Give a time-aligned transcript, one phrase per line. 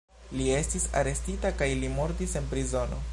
[0.37, 3.03] Li estis arestita kaj li mortis en prizono.